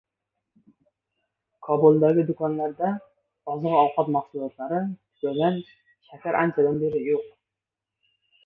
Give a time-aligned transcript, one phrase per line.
[1.67, 2.89] Kobuldagi do‘konlarda
[3.55, 5.63] oziq-ovqat mahsulotlari tugagan,
[6.11, 7.31] shakar anchadan beri yo‘q